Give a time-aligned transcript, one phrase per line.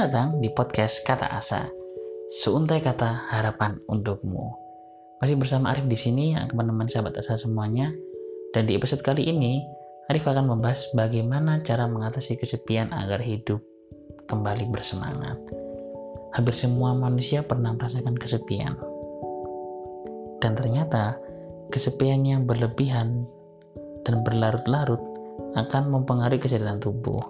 [0.00, 1.68] Datang di podcast Kata Asa.
[2.40, 4.48] Seuntai kata harapan untukmu.
[5.20, 7.92] Masih bersama Arif di sini yang akan menemani sahabat Asa semuanya.
[8.56, 9.60] Dan di episode kali ini,
[10.08, 13.60] Arif akan membahas bagaimana cara mengatasi kesepian agar hidup
[14.24, 15.36] kembali bersemangat.
[16.32, 18.80] Hampir semua manusia pernah merasakan kesepian.
[20.40, 21.20] Dan ternyata,
[21.68, 23.28] kesepian yang berlebihan
[24.08, 25.04] dan berlarut-larut
[25.60, 27.20] akan mempengaruhi kesehatan tubuh.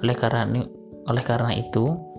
[0.00, 0.64] Oleh karena
[1.04, 2.13] oleh karena itu,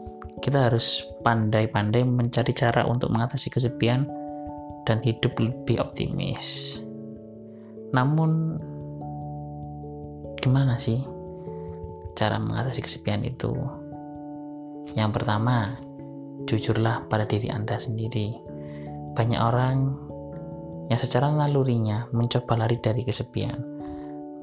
[0.45, 4.05] kita harus pandai-pandai mencari cara untuk mengatasi kesepian
[4.85, 6.77] dan hidup lebih optimis.
[7.89, 8.61] Namun,
[10.37, 11.01] gimana sih
[12.13, 13.57] cara mengatasi kesepian itu?
[14.93, 15.81] Yang pertama,
[16.45, 18.37] jujurlah pada diri Anda sendiri.
[19.17, 19.77] Banyak orang
[20.93, 23.57] yang secara nalurinya mencoba lari dari kesepian.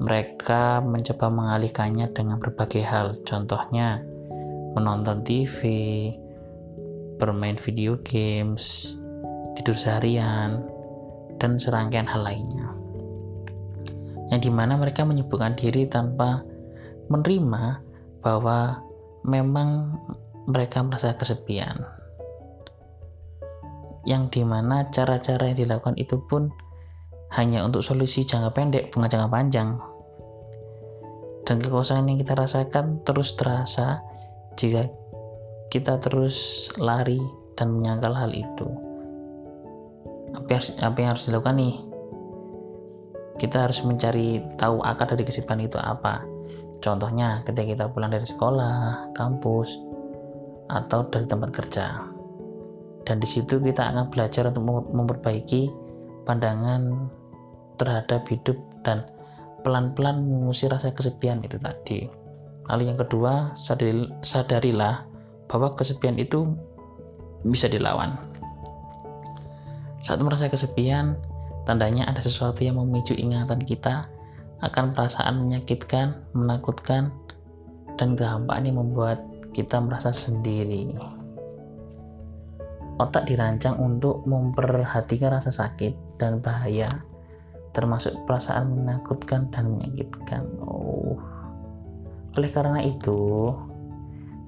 [0.03, 4.03] Mereka mencoba mengalihkannya dengan berbagai hal, contohnya
[4.73, 5.59] menonton TV,
[7.17, 8.95] bermain video games,
[9.57, 10.65] tidur seharian,
[11.37, 12.67] dan serangkaian hal lainnya.
[14.33, 16.41] Yang di mana mereka menyibukkan diri tanpa
[17.11, 17.83] menerima
[18.23, 18.81] bahwa
[19.23, 19.99] memang
[20.49, 21.85] mereka merasa kesepian.
[24.03, 26.51] Yang di mana cara-cara yang dilakukan itu pun
[27.33, 29.69] hanya untuk solusi jangka pendek, bukan jangka panjang.
[31.43, 34.03] Dan kekosongan yang kita rasakan terus terasa
[34.59, 34.89] jika
[35.73, 37.19] kita terus lari
[37.57, 38.93] dan menyangkal hal itu
[40.33, 41.75] apa yang, harus dilakukan nih?
[43.37, 46.25] Kita harus mencari tahu akar dari kesibukan itu apa.
[46.81, 49.69] Contohnya ketika kita pulang dari sekolah kampus
[50.73, 51.85] atau dari tempat kerja.
[53.03, 55.69] Dan di situ kita akan belajar untuk memperbaiki
[56.23, 57.11] pandangan
[57.77, 59.03] terhadap hidup dan
[59.63, 62.22] pelan-pelan mengusir rasa kesepian itu tadi.
[62.71, 63.51] Lalu yang kedua,
[64.23, 65.03] sadarilah
[65.51, 66.55] bahwa kesepian itu
[67.43, 68.15] bisa dilawan.
[70.03, 71.15] Saat merasa kesepian,
[71.67, 74.07] tandanya ada sesuatu yang memicu ingatan kita
[74.63, 77.11] akan perasaan menyakitkan, menakutkan,
[77.99, 79.19] dan kehampaan yang membuat
[79.51, 80.95] kita merasa sendiri.
[82.97, 86.89] Otak dirancang untuk memperhatikan rasa sakit dan bahaya,
[87.75, 90.45] termasuk perasaan menakutkan dan menyakitkan.
[90.63, 91.12] Oh,
[92.33, 93.53] oleh karena itu,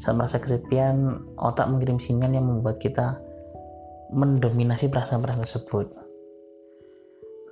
[0.01, 3.22] saat merasa kesepian, otak mengirim sinyal yang membuat kita
[4.12, 5.88] mendominasi perasaan-perasaan tersebut.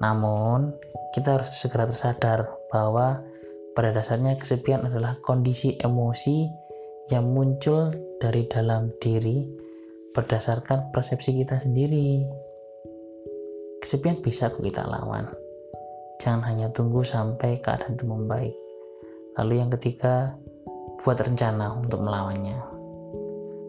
[0.02, 0.74] Namun,
[1.14, 3.22] kita harus segera tersadar bahwa
[3.78, 6.50] pada dasarnya kesepian adalah kondisi emosi
[7.14, 9.46] yang muncul dari dalam diri
[10.14, 12.26] berdasarkan persepsi kita sendiri.
[13.82, 15.28] Kesepian bisa kita lawan.
[16.22, 18.56] Jangan hanya tunggu sampai keadaan itu membaik.
[19.34, 20.38] Lalu yang ketiga,
[21.02, 22.60] buat rencana untuk melawannya.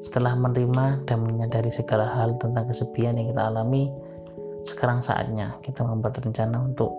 [0.04, 3.88] Setelah menerima dan menyadari segala hal tentang kesepian yang kita alami,
[4.68, 6.92] sekarang saatnya kita membuat rencana untuk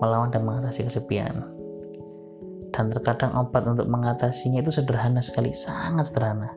[0.00, 1.44] melawan dan mengatasi kesepian.
[2.72, 6.48] Dan terkadang obat untuk mengatasinya itu sederhana sekali, sangat sederhana.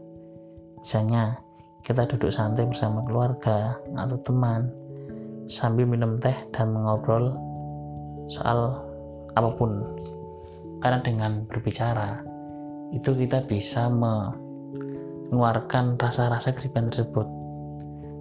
[0.80, 1.36] Misalnya,
[1.84, 4.72] kita duduk santai bersama keluarga atau teman
[5.46, 7.36] sambil minum teh dan mengobrol
[8.32, 8.82] soal
[9.38, 9.84] apa pun
[10.86, 12.22] karena dengan berbicara
[12.94, 17.26] itu kita bisa mengeluarkan rasa-rasa kesepian tersebut.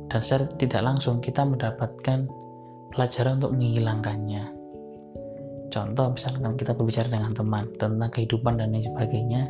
[0.08, 2.24] Dan secara tidak langsung kita mendapatkan
[2.88, 4.48] pelajaran untuk menghilangkannya.
[5.68, 9.44] Contoh misalkan kita berbicara dengan teman tentang kehidupan dan lain sebagainya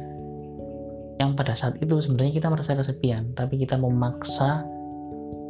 [1.22, 4.66] yang pada saat itu sebenarnya kita merasa kesepian tapi kita memaksa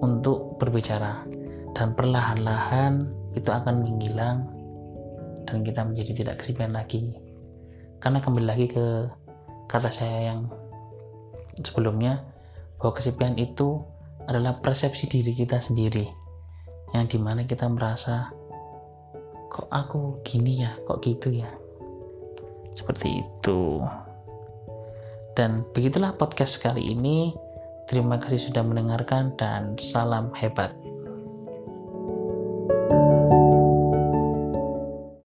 [0.05, 1.25] untuk berbicara.
[1.73, 4.53] Dan perlahan-lahan itu akan menghilang
[5.49, 7.24] dan kita menjadi tidak kesepian lagi
[8.05, 9.09] karena kembali lagi ke
[9.65, 10.53] kata saya yang
[11.57, 12.21] sebelumnya
[12.77, 13.81] bahwa kesepian itu
[14.29, 16.05] adalah persepsi diri kita sendiri.
[16.93, 18.29] Yang di mana kita merasa
[19.49, 20.77] kok aku gini ya?
[20.85, 21.49] Kok gitu ya?
[22.77, 23.81] Seperti itu.
[25.33, 27.33] Dan begitulah podcast kali ini.
[27.89, 30.77] Terima kasih sudah mendengarkan dan salam hebat